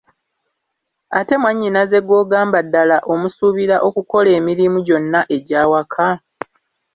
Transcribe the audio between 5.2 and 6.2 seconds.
egy’awaka?